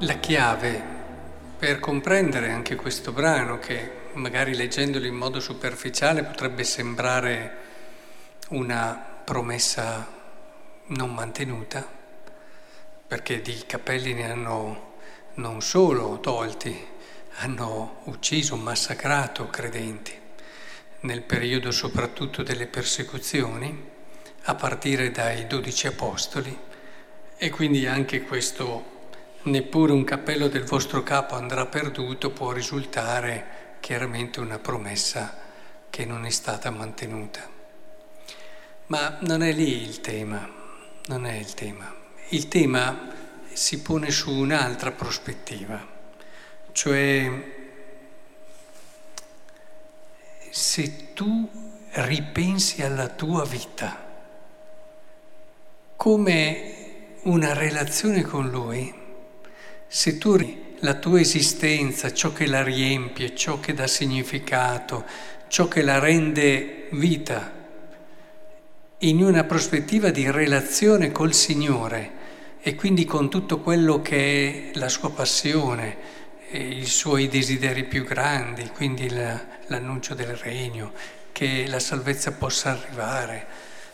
La 0.00 0.14
chiave 0.14 0.82
per 1.56 1.78
comprendere 1.78 2.50
anche 2.50 2.74
questo 2.74 3.12
brano, 3.12 3.60
che 3.60 4.08
magari 4.14 4.56
leggendolo 4.56 5.06
in 5.06 5.14
modo 5.14 5.38
superficiale 5.38 6.24
potrebbe 6.24 6.64
sembrare 6.64 7.56
una 8.48 8.92
promessa 9.24 10.06
non 10.86 11.14
mantenuta, 11.14 11.86
perché 13.06 13.40
di 13.40 13.62
cappelli 13.66 14.14
ne 14.14 14.30
hanno 14.30 14.94
non 15.34 15.62
solo 15.62 16.18
tolti, 16.18 16.76
hanno 17.36 18.00
ucciso, 18.04 18.56
massacrato 18.56 19.46
credenti. 19.46 20.12
Nel 21.00 21.22
periodo 21.22 21.70
soprattutto 21.70 22.42
delle 22.42 22.66
persecuzioni, 22.66 23.90
a 24.42 24.54
partire 24.56 25.12
dai 25.12 25.46
dodici 25.46 25.86
apostoli, 25.86 26.58
e 27.36 27.50
quindi 27.50 27.86
anche 27.86 28.22
questo 28.22 28.93
neppure 29.44 29.92
un 29.92 30.04
cappello 30.04 30.48
del 30.48 30.64
vostro 30.64 31.02
capo 31.02 31.34
andrà 31.34 31.66
perduto 31.66 32.30
può 32.30 32.52
risultare 32.52 33.76
chiaramente 33.80 34.40
una 34.40 34.58
promessa 34.58 35.38
che 35.90 36.04
non 36.04 36.24
è 36.24 36.30
stata 36.30 36.70
mantenuta. 36.70 37.40
Ma 38.86 39.18
non 39.20 39.42
è 39.42 39.52
lì 39.52 39.82
il 39.82 40.00
tema, 40.00 40.48
non 41.06 41.26
è 41.26 41.34
il 41.34 41.52
tema. 41.54 41.92
Il 42.28 42.48
tema 42.48 43.12
si 43.52 43.80
pone 43.82 44.10
su 44.10 44.30
un'altra 44.30 44.90
prospettiva, 44.92 45.86
cioè 46.72 47.52
se 50.50 51.12
tu 51.12 51.50
ripensi 51.92 52.82
alla 52.82 53.08
tua 53.08 53.44
vita 53.44 54.02
come 55.96 56.74
una 57.22 57.52
relazione 57.52 58.22
con 58.22 58.48
Lui, 58.50 59.02
se 59.86 60.18
tu 60.18 60.36
la 60.80 60.94
tua 60.94 61.20
esistenza, 61.20 62.12
ciò 62.12 62.32
che 62.32 62.46
la 62.46 62.62
riempie, 62.62 63.34
ciò 63.34 63.60
che 63.60 63.72
dà 63.74 63.86
significato, 63.86 65.04
ciò 65.48 65.66
che 65.68 65.82
la 65.82 65.98
rende 65.98 66.88
vita, 66.90 67.52
in 68.98 69.22
una 69.22 69.44
prospettiva 69.44 70.10
di 70.10 70.30
relazione 70.30 71.12
col 71.12 71.32
Signore, 71.32 72.22
e 72.60 72.74
quindi 72.74 73.04
con 73.04 73.28
tutto 73.28 73.60
quello 73.60 74.00
che 74.00 74.70
è 74.72 74.78
la 74.78 74.88
sua 74.88 75.10
passione, 75.10 75.96
i 76.50 76.86
suoi 76.86 77.28
desideri 77.28 77.84
più 77.84 78.04
grandi, 78.04 78.70
quindi 78.74 79.08
l'annuncio 79.10 80.14
del 80.14 80.34
regno, 80.36 80.92
che 81.32 81.66
la 81.66 81.78
salvezza 81.80 82.32
possa 82.32 82.70
arrivare 82.70 83.46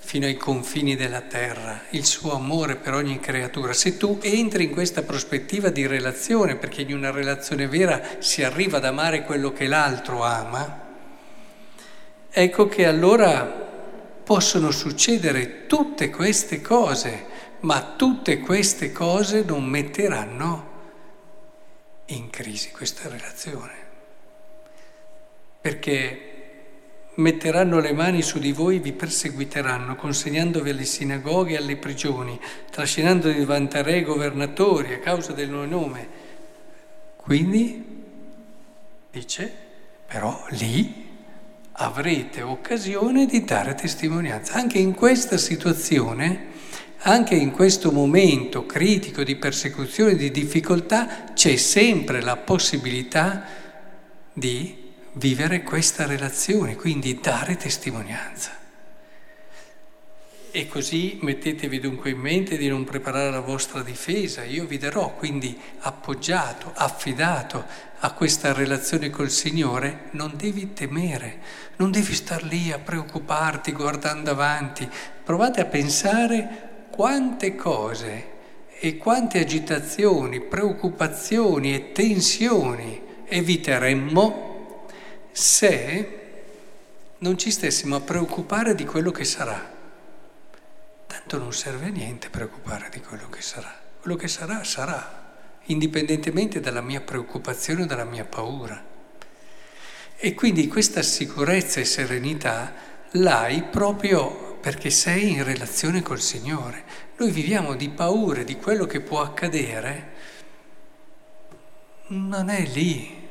fino 0.00 0.26
ai 0.26 0.36
confini 0.36 0.96
della 0.96 1.20
terra, 1.20 1.82
il 1.90 2.04
suo 2.04 2.34
amore 2.34 2.76
per 2.76 2.94
ogni 2.94 3.20
creatura. 3.20 3.72
Se 3.72 3.96
tu 3.96 4.18
entri 4.22 4.64
in 4.64 4.70
questa 4.70 5.02
prospettiva 5.02 5.68
di 5.70 5.86
relazione, 5.86 6.56
perché 6.56 6.82
in 6.82 6.94
una 6.94 7.10
relazione 7.10 7.66
vera 7.68 8.00
si 8.18 8.42
arriva 8.42 8.78
ad 8.78 8.84
amare 8.84 9.24
quello 9.24 9.52
che 9.52 9.66
l'altro 9.66 10.22
ama, 10.24 10.86
ecco 12.30 12.68
che 12.68 12.86
allora 12.86 13.44
possono 14.24 14.70
succedere 14.70 15.66
tutte 15.66 16.10
queste 16.10 16.60
cose 16.60 17.36
ma 17.60 17.94
tutte 17.96 18.38
queste 18.38 18.92
cose 18.92 19.42
non 19.42 19.64
metteranno 19.64 20.66
in 22.06 22.30
crisi 22.30 22.70
questa 22.70 23.08
relazione, 23.08 23.74
perché 25.60 26.37
metteranno 27.18 27.80
le 27.80 27.92
mani 27.92 28.22
su 28.22 28.38
di 28.38 28.52
voi, 28.52 28.78
vi 28.78 28.92
perseguiteranno, 28.92 29.96
consegnandovi 29.96 30.70
alle 30.70 30.84
sinagoghe 30.84 31.54
e 31.54 31.56
alle 31.56 31.76
prigioni, 31.76 32.38
trascinandovi 32.70 33.38
davanti 33.38 33.76
a 33.76 33.82
re 33.82 34.02
governatori 34.02 34.94
a 34.94 34.98
causa 34.98 35.32
del 35.32 35.50
loro 35.50 35.66
nome. 35.66 36.08
Quindi, 37.16 37.84
dice, 39.10 39.52
però 40.06 40.44
lì 40.50 41.06
avrete 41.72 42.42
occasione 42.42 43.26
di 43.26 43.44
dare 43.44 43.74
testimonianza. 43.74 44.54
Anche 44.54 44.78
in 44.78 44.94
questa 44.94 45.36
situazione 45.36 46.56
anche 47.02 47.36
in 47.36 47.52
questo 47.52 47.92
momento 47.92 48.66
critico 48.66 49.22
di 49.22 49.36
persecuzione, 49.36 50.16
di 50.16 50.32
difficoltà, 50.32 51.32
c'è 51.32 51.54
sempre 51.54 52.20
la 52.20 52.36
possibilità 52.36 53.44
di 54.32 54.87
vivere 55.12 55.62
questa 55.62 56.06
relazione, 56.06 56.76
quindi 56.76 57.18
dare 57.20 57.56
testimonianza. 57.56 58.56
E 60.50 60.66
così 60.66 61.18
mettetevi 61.20 61.78
dunque 61.78 62.10
in 62.10 62.18
mente 62.18 62.56
di 62.56 62.68
non 62.68 62.84
preparare 62.84 63.30
la 63.30 63.40
vostra 63.40 63.82
difesa, 63.82 64.44
io 64.44 64.64
vi 64.64 64.78
darò, 64.78 65.14
quindi 65.14 65.58
appoggiato, 65.80 66.72
affidato 66.74 67.64
a 68.00 68.12
questa 68.12 68.52
relazione 68.52 69.10
col 69.10 69.30
Signore, 69.30 70.08
non 70.12 70.32
devi 70.36 70.72
temere, 70.72 71.40
non 71.76 71.90
devi 71.90 72.14
star 72.14 72.42
lì 72.44 72.72
a 72.72 72.78
preoccuparti 72.78 73.72
guardando 73.72 74.30
avanti, 74.30 74.88
provate 75.22 75.60
a 75.60 75.66
pensare 75.66 76.86
quante 76.90 77.54
cose 77.54 78.36
e 78.80 78.96
quante 78.96 79.40
agitazioni, 79.40 80.40
preoccupazioni 80.40 81.74
e 81.74 81.92
tensioni 81.92 83.00
eviteremmo 83.26 84.57
se 85.38 86.18
non 87.18 87.38
ci 87.38 87.52
stessimo 87.52 87.94
a 87.94 88.00
preoccupare 88.00 88.74
di 88.74 88.84
quello 88.84 89.12
che 89.12 89.24
sarà. 89.24 89.72
Tanto 91.06 91.38
non 91.38 91.52
serve 91.52 91.86
a 91.86 91.90
niente 91.90 92.28
preoccupare 92.28 92.88
di 92.90 93.00
quello 93.00 93.28
che 93.28 93.40
sarà. 93.40 93.72
Quello 94.00 94.16
che 94.16 94.26
sarà, 94.26 94.64
sarà, 94.64 95.36
indipendentemente 95.66 96.58
dalla 96.58 96.80
mia 96.80 97.00
preoccupazione 97.00 97.82
o 97.82 97.86
dalla 97.86 98.04
mia 98.04 98.24
paura. 98.24 98.84
E 100.16 100.34
quindi 100.34 100.66
questa 100.66 101.02
sicurezza 101.02 101.78
e 101.78 101.84
serenità 101.84 102.74
l'hai 103.12 103.62
proprio 103.62 104.56
perché 104.60 104.90
sei 104.90 105.34
in 105.34 105.44
relazione 105.44 106.02
col 106.02 106.20
Signore. 106.20 106.82
Noi 107.16 107.30
viviamo 107.30 107.76
di 107.76 107.90
paure 107.90 108.42
di 108.42 108.56
quello 108.56 108.86
che 108.86 109.00
può 109.00 109.20
accadere. 109.20 110.14
Non 112.08 112.48
è 112.48 112.66
lì, 112.66 113.28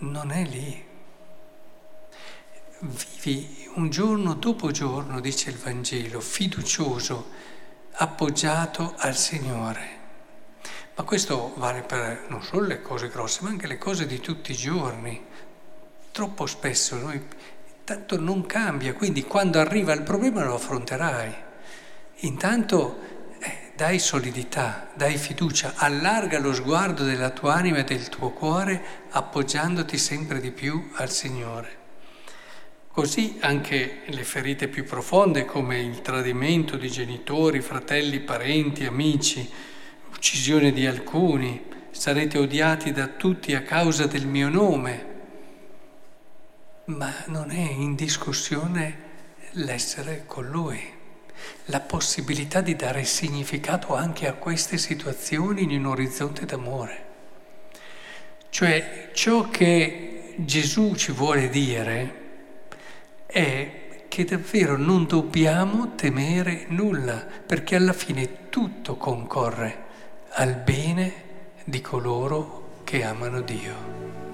non 0.00 0.30
è 0.30 0.44
lì. 0.44 0.85
Vivi 2.78 3.70
un 3.76 3.88
giorno 3.88 4.34
dopo 4.34 4.70
giorno, 4.70 5.20
dice 5.20 5.48
il 5.48 5.56
Vangelo, 5.56 6.20
fiducioso, 6.20 7.30
appoggiato 7.92 8.92
al 8.98 9.16
Signore. 9.16 9.88
Ma 10.94 11.02
questo 11.04 11.54
vale 11.56 11.80
per 11.80 12.26
non 12.28 12.42
solo 12.42 12.66
le 12.66 12.82
cose 12.82 13.08
grosse, 13.08 13.40
ma 13.42 13.48
anche 13.48 13.66
le 13.66 13.78
cose 13.78 14.06
di 14.06 14.20
tutti 14.20 14.52
i 14.52 14.56
giorni. 14.56 15.24
Troppo 16.12 16.44
spesso 16.44 16.96
noi 16.96 17.26
tanto 17.82 18.20
non 18.20 18.44
cambia, 18.44 18.92
quindi 18.92 19.24
quando 19.24 19.58
arriva 19.58 19.94
il 19.94 20.02
problema 20.02 20.44
lo 20.44 20.56
affronterai. 20.56 21.34
Intanto 22.20 22.98
eh, 23.38 23.72
dai 23.74 23.98
solidità, 23.98 24.90
dai 24.94 25.16
fiducia, 25.16 25.72
allarga 25.76 26.38
lo 26.38 26.52
sguardo 26.52 27.04
della 27.04 27.30
tua 27.30 27.54
anima 27.54 27.78
e 27.78 27.84
del 27.84 28.10
tuo 28.10 28.32
cuore 28.32 29.06
appoggiandoti 29.08 29.96
sempre 29.96 30.40
di 30.40 30.50
più 30.50 30.90
al 30.96 31.10
Signore. 31.10 31.84
Così 32.96 33.36
anche 33.40 33.98
le 34.06 34.24
ferite 34.24 34.68
più 34.68 34.84
profonde 34.84 35.44
come 35.44 35.78
il 35.78 36.00
tradimento 36.00 36.78
di 36.78 36.90
genitori, 36.90 37.60
fratelli, 37.60 38.20
parenti, 38.20 38.86
amici, 38.86 39.46
uccisione 40.10 40.72
di 40.72 40.86
alcuni, 40.86 41.62
sarete 41.90 42.38
odiati 42.38 42.92
da 42.92 43.08
tutti 43.08 43.54
a 43.54 43.60
causa 43.60 44.06
del 44.06 44.26
mio 44.26 44.48
nome 44.48 45.12
ma 46.86 47.12
non 47.26 47.50
è 47.50 47.70
in 47.70 47.96
discussione 47.96 48.96
l'essere 49.50 50.22
con 50.24 50.48
Lui, 50.48 50.80
la 51.66 51.80
possibilità 51.80 52.62
di 52.62 52.76
dare 52.76 53.04
significato 53.04 53.94
anche 53.94 54.26
a 54.26 54.32
queste 54.32 54.78
situazioni 54.78 55.64
in 55.64 55.72
un 55.72 55.84
orizzonte 55.84 56.46
d'amore. 56.46 57.04
Cioè 58.48 59.10
ciò 59.12 59.50
che 59.50 60.32
Gesù 60.38 60.94
ci 60.94 61.12
vuole 61.12 61.50
dire 61.50 62.24
è 63.36 64.06
che 64.08 64.24
davvero 64.24 64.78
non 64.78 65.04
dobbiamo 65.04 65.94
temere 65.94 66.64
nulla, 66.68 67.26
perché 67.46 67.76
alla 67.76 67.92
fine 67.92 68.48
tutto 68.48 68.96
concorre 68.96 69.84
al 70.30 70.54
bene 70.54 71.12
di 71.62 71.82
coloro 71.82 72.80
che 72.84 73.04
amano 73.04 73.42
Dio. 73.42 74.25